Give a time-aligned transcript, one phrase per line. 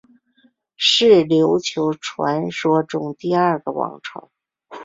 [0.77, 4.31] 是琉球传说中第二个王朝。